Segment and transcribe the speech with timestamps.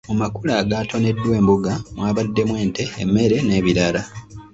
[0.09, 4.01] Mu makula agaatoneddwa embuga mwabaddemu ente, emmere n'ebirala.